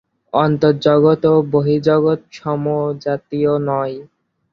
[0.33, 3.95] অন্তর্জগৎ ও বহির্জগৎ সমজাতীয় নয়।